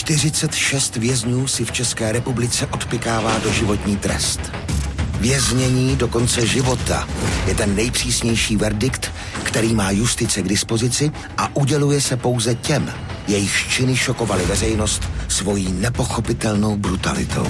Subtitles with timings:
[0.00, 4.40] 46 vězňů si v České republice odpikává do životní trest.
[5.20, 7.08] Věznění do konce života
[7.46, 12.92] je ten nejpřísnější verdikt, který má justice k dispozici a uděluje se pouze těm,
[13.28, 17.46] jejich činy šokovaly veřejnost svojí nepochopitelnou brutalitou.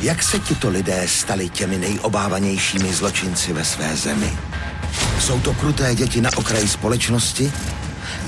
[0.00, 4.32] Jak se tito lidé stali těmi nejobávanějšími zločinci ve své zemi?
[5.20, 7.52] Jsou to kruté děti na okraji společnosti?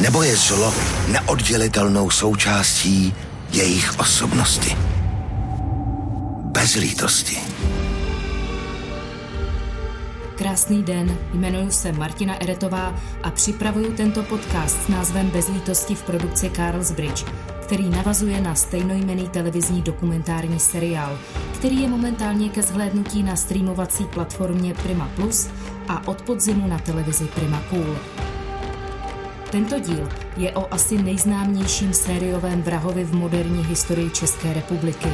[0.01, 0.75] Nebo je zlo
[1.09, 3.15] neoddělitelnou součástí
[3.51, 4.77] jejich osobnosti?
[6.43, 7.39] Bez lítosti.
[10.35, 16.51] Krásný den, jmenuji se Martina Eretová a připravuju tento podcast s názvem Bezlítosti v produkci
[16.51, 17.25] Carlsbridge,
[17.63, 21.19] který navazuje na stejnojmený televizní dokumentární seriál,
[21.55, 25.49] který je momentálně ke zhlédnutí na streamovací platformě Prima Plus
[25.89, 27.97] a od podzimu na televizi Prima Cool.
[29.57, 35.09] Tento díl je o asi nejznámějším sériovém vrahovi v moderní historii České republiky.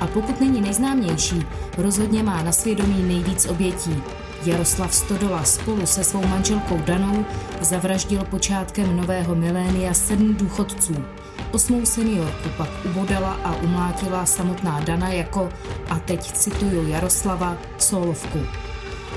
[0.00, 1.46] A pokud není nejznámější,
[1.78, 4.02] rozhodně má na svědomí nejvíc obětí.
[4.44, 7.24] Jaroslav Stodola spolu se svou manželkou Danou
[7.60, 11.04] zavraždil počátkem nového milénia sedm důchodců.
[11.52, 15.48] Osmou seniorku pak ubodala a umlátila samotná Dana jako,
[15.90, 18.38] a teď cituju Jaroslava, solovku.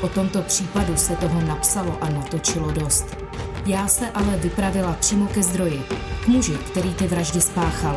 [0.02, 3.23] O tomto případu se toho napsalo a natočilo dost.
[3.66, 5.84] Já se ale vypravila přímo ke zdroji,
[6.24, 7.96] k muži, který ty vraždy spáchal.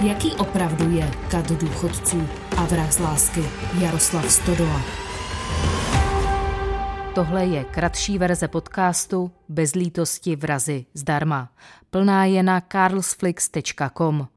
[0.00, 3.44] Jaký opravdu je kad důchodců a vrah z lásky
[3.80, 4.82] Jaroslav Stodola?
[7.14, 11.48] Tohle je kratší verze podcastu Bez lítosti vrazy zdarma.
[11.90, 14.28] Plná je na carlsflix.com.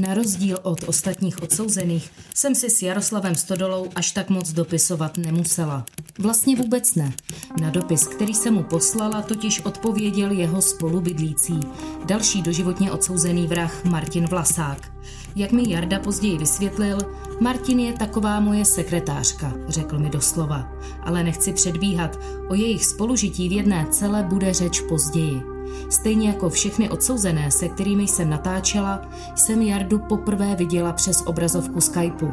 [0.00, 5.84] Na rozdíl od ostatních odsouzených jsem si s Jaroslavem Stodolou až tak moc dopisovat nemusela.
[6.18, 7.12] Vlastně vůbec ne.
[7.60, 11.60] Na dopis, který jsem mu poslala, totiž odpověděl jeho spolubydlící,
[12.04, 14.92] další doživotně odsouzený vrah Martin Vlasák.
[15.36, 16.98] Jak mi Jarda později vysvětlil,
[17.40, 20.72] Martin je taková moje sekretářka, řekl mi doslova.
[21.02, 22.18] Ale nechci předbíhat,
[22.48, 25.55] o jejich spolužití v jedné celé bude řeč později.
[25.90, 29.02] Stejně jako všechny odsouzené, se kterými jsem natáčela,
[29.34, 32.30] jsem Jardu poprvé viděla přes obrazovku Skypeu.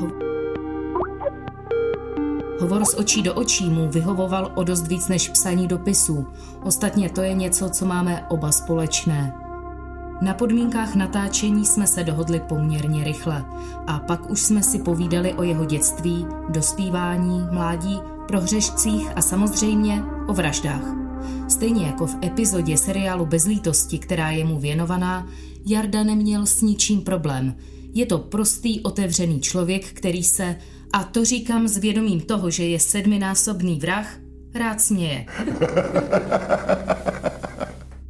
[0.00, 0.26] Ho-
[2.60, 6.26] Hovor z očí do očí mu vyhovoval o dost víc než psaní dopisů.
[6.62, 9.34] Ostatně to je něco, co máme oba společné.
[10.20, 13.44] Na podmínkách natáčení jsme se dohodli poměrně rychle
[13.86, 20.32] a pak už jsme si povídali o jeho dětství, dospívání, mládí, prohřešcích a samozřejmě o
[20.32, 21.05] vraždách.
[21.48, 25.28] Stejně jako v epizodě seriálu Bezlítosti, která je mu věnovaná,
[25.66, 27.56] Jarda neměl s ničím problém.
[27.92, 30.56] Je to prostý, otevřený člověk, který se,
[30.92, 34.18] a to říkám s vědomím toho, že je sedminásobný vrah,
[34.54, 35.26] rád směje.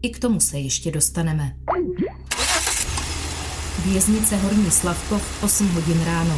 [0.02, 1.56] I k tomu se ještě dostaneme.
[3.84, 6.34] Věznice Horní Slavkov 8 hodin ráno.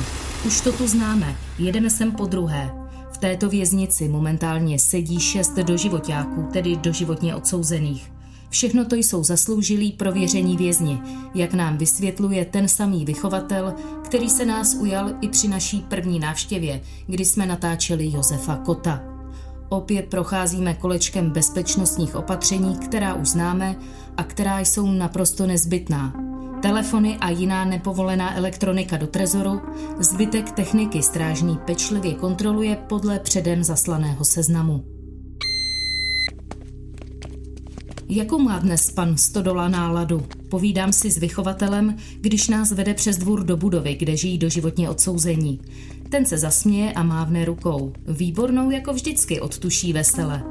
[0.47, 2.88] Už to tu známe, jedeme sem po druhé
[3.19, 8.13] této věznici momentálně sedí šest doživotáků, tedy doživotně odsouzených.
[8.51, 11.01] Všechno to jsou zasloužilí prověření vězni,
[11.35, 13.75] jak nám vysvětluje ten samý vychovatel,
[14.05, 19.03] který se nás ujal i při naší první návštěvě, kdy jsme natáčeli Josefa Kota.
[19.69, 23.77] Opět procházíme kolečkem bezpečnostních opatření, která už známe
[24.17, 26.15] a která jsou naprosto nezbytná
[26.61, 29.61] telefony a jiná nepovolená elektronika do trezoru,
[29.99, 34.85] zbytek techniky strážný pečlivě kontroluje podle předem zaslaného seznamu.
[38.09, 40.27] Jakou má dnes pan Stodola náladu?
[40.51, 45.61] Povídám si s vychovatelem, když nás vede přes dvůr do budovy, kde žijí doživotně odsouzení.
[46.11, 47.93] Ten se zasměje a mávne rukou.
[48.07, 50.43] Výbornou jako vždycky odtuší vesele.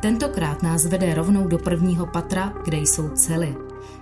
[0.00, 3.56] Tentokrát nás vede rovnou do prvního patra, kde jsou cely.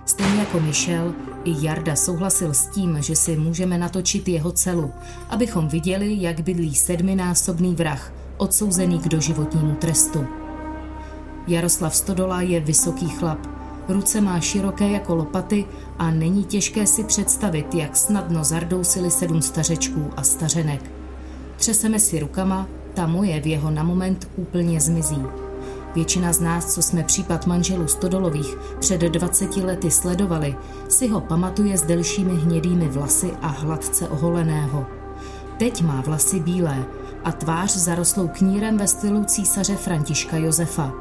[0.05, 4.91] Stejně jako Michel, i Jarda souhlasil s tím, že si můžeme natočit jeho celu,
[5.29, 10.25] abychom viděli, jak bydlí sedminásobný vrah, odsouzený k doživotnímu trestu.
[11.47, 13.39] Jaroslav Stodola je vysoký chlap,
[13.87, 15.65] ruce má široké jako lopaty
[15.97, 20.91] a není těžké si představit, jak snadno zardousili sedm stařečků a stařenek.
[21.55, 25.42] Třeseme si rukama, ta moje v jeho na moment úplně zmizí.
[25.95, 30.55] Většina z nás, co jsme případ manželů Stodolových před 20 lety sledovali,
[30.89, 34.85] si ho pamatuje s delšími hnědými vlasy a hladce oholeného.
[35.57, 36.85] Teď má vlasy bílé
[37.23, 40.91] a tvář zarostlou knírem ve stylu císaře Františka Josefa.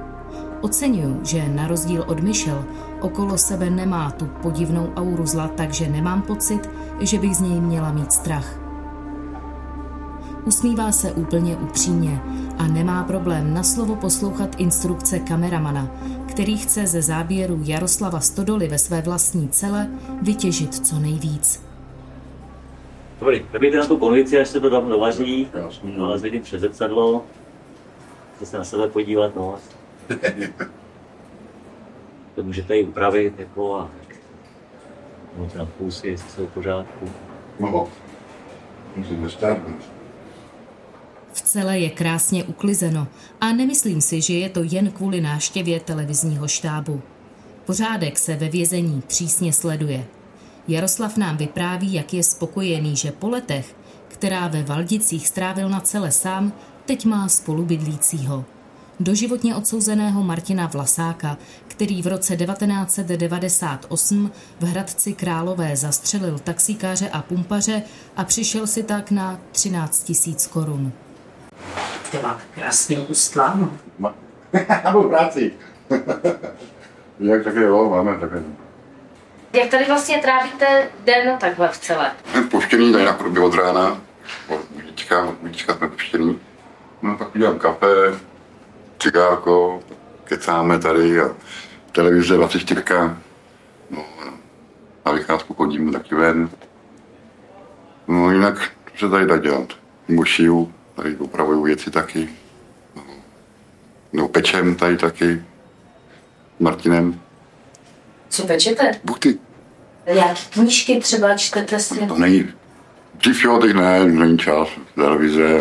[0.60, 2.64] Oceňuju, že na rozdíl od Michel
[3.00, 7.92] okolo sebe nemá tu podivnou auru zla, takže nemám pocit, že bych z něj měla
[7.92, 8.71] mít strach.
[10.44, 12.20] Usmívá se úplně upřímně
[12.58, 15.90] a nemá problém na slovo poslouchat instrukce kameramana,
[16.28, 19.88] který chce ze záběru Jaroslava Stodoly ve své vlastní cele
[20.22, 21.66] vytěžit co nejvíc.
[23.20, 25.48] Dobrý, nebejte na tu konvici, až se to tam dovaří,
[25.82, 27.24] no a zvidím přes zrcadlo,
[28.36, 29.54] chci se na sebe podívat, no.
[32.34, 33.90] to můžete i upravit, jako a
[35.36, 37.10] možná půlsy, jestli jsou v pořádku.
[37.60, 37.88] No,
[38.96, 40.01] musím dostárnout.
[41.52, 43.08] Celé je krásně uklizeno
[43.40, 47.02] a nemyslím si, že je to jen kvůli náštěvě televizního štábu.
[47.66, 50.06] Pořádek se ve vězení přísně sleduje.
[50.68, 53.76] Jaroslav nám vypráví, jak je spokojený, že po letech,
[54.08, 56.52] která ve Valdicích strávil na celé sám,
[56.86, 58.44] teď má spolubydlícího.
[59.00, 61.38] Doživotně odsouzeného Martina Vlasáka,
[61.68, 67.82] který v roce 1998 v Hradci Králové zastřelil taxikáře a pumpaře
[68.16, 70.92] a přišel si tak na 13 tisíc korun.
[72.12, 73.54] Ty má krásný ústla.
[73.56, 73.72] no.
[74.00, 74.14] Ma-
[74.84, 75.52] Já byl práci.
[77.20, 78.42] Jak také jo, máme také.
[79.52, 82.12] Jak tady vlastně trávíte den takhle v celé?
[82.32, 84.00] Jsme puštěný tady na chodbě od rána.
[84.48, 86.38] Od budíčka, od budíčka jsme puštěný.
[87.02, 87.86] No pak udělám kafe,
[88.98, 89.80] cigárko,
[90.24, 91.24] kecáme tady a
[91.92, 92.82] televize 24.
[93.90, 94.04] No,
[95.06, 96.50] na vycházku chodím taky ven.
[98.08, 99.68] No jinak co se tady dá dělat.
[100.08, 102.28] Nebo šiju, tady opravuju věci taky.
[104.12, 105.42] No, pečem tady taky.
[106.60, 107.20] Martinem.
[108.28, 108.90] Co pečete?
[109.04, 109.38] Buchty,
[110.06, 112.06] Jaký knížky třeba čtete si?
[112.06, 112.48] to není.
[113.14, 114.68] Dřív jo, teď ne, není čas.
[114.94, 115.60] Televize.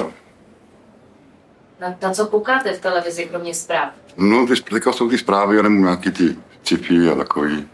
[1.79, 3.93] Na, na co koukáte v televizi, kromě zpráv?
[4.17, 7.67] No, ty, teďka jsou ty zprávy, a nebo nějaký ty cify a takový.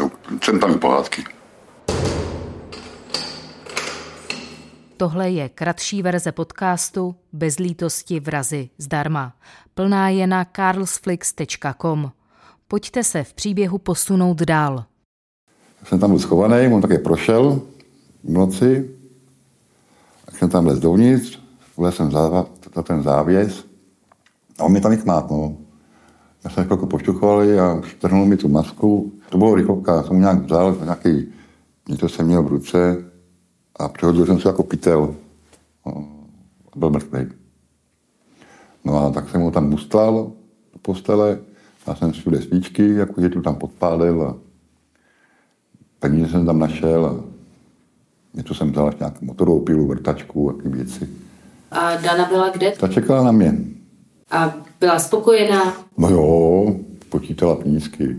[0.00, 0.10] No,
[0.42, 1.24] jsem tam i pohádky.
[4.98, 9.32] Tohle je kratší verze podcastu Bez lítosti vrazy zdarma.
[9.74, 12.10] Plná je na carlsflix.com.
[12.68, 14.84] Pojďte se v příběhu posunout dál.
[15.84, 17.60] Jsem tam byl schovaný, on také prošel
[18.24, 18.90] v noci.
[20.24, 21.38] Tak jsem tam lez dovnitř,
[21.76, 23.64] vlez jsem za, za ten závěs
[24.58, 25.56] a on mi tam kmát, no.
[26.44, 29.12] Já jsem chvilku pošťuchovali a strhnul mi tu masku.
[29.28, 31.32] To bylo rychlovka, jsem mu nějak vzal, nějaký,
[31.88, 33.07] něco jsem měl v ruce
[33.78, 35.14] a přehodil jsem se jako pytel.
[35.86, 35.90] A
[36.76, 37.26] byl mrtvý.
[38.84, 40.32] No a tak jsem ho tam mustlal
[40.72, 41.38] do postele,
[41.86, 44.36] já jsem všude svíčky, jakože tu tam podpálil a
[45.98, 47.24] peníze jsem tam našel a
[48.34, 51.08] něco jsem vzal, až nějakou motorovou pilu, vrtačku a ty věci.
[51.70, 52.70] A Dana byla kde?
[52.70, 53.54] Ta čekala na mě.
[54.30, 55.76] A byla spokojená?
[55.98, 56.76] No jo,
[57.08, 58.16] počítala penízky.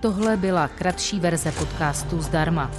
[0.00, 2.70] Tohle byla kratší verze podcastu zdarma.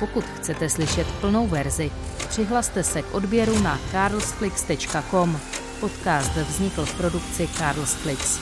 [0.00, 1.90] Pokud chcete slyšet plnou verzi,
[2.28, 5.40] přihlaste se k odběru na carlsflix.com.
[5.80, 8.38] Podcast vznikl v produkci Carlsflix.